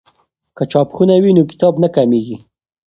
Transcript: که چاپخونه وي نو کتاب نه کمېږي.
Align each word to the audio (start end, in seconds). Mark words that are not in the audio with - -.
که 0.57 0.63
چاپخونه 0.71 1.13
وي 1.23 1.31
نو 1.37 1.43
کتاب 1.51 1.73
نه 1.83 1.89
کمېږي. 1.95 2.37